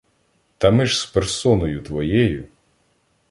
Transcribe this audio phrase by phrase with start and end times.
[0.57, 2.47] Та ми ж з персоною твоєю